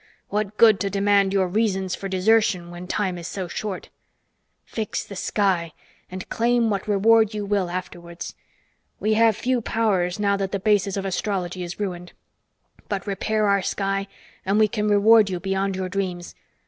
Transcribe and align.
What 0.29 0.57
good 0.57 0.79
to 0.79 0.89
demand 0.89 1.31
your 1.31 1.47
reasons 1.47 1.93
for 1.93 2.07
desertion 2.09 2.71
when 2.71 2.87
time 2.87 3.19
is 3.19 3.27
so 3.27 3.47
short? 3.47 3.89
Fix 4.65 5.03
the 5.03 5.15
sky 5.15 5.73
and 6.09 6.27
claim 6.27 6.71
what 6.71 6.87
reward 6.87 7.35
you 7.35 7.45
will 7.45 7.69
afterwards. 7.69 8.33
We 8.99 9.13
have 9.13 9.37
few 9.37 9.61
powers 9.61 10.17
now 10.19 10.37
that 10.37 10.51
the 10.51 10.59
basis 10.59 10.97
of 10.97 11.05
astrology 11.05 11.61
is 11.61 11.79
ruined. 11.79 12.13
But 12.89 13.05
repair 13.05 13.45
our 13.47 13.61
sky 13.61 14.07
and 14.43 14.57
we 14.57 14.67
can 14.67 14.87
reward 14.87 15.29
you 15.29 15.39
beyond 15.39 15.75
your 15.75 15.87
dreams. 15.87 16.33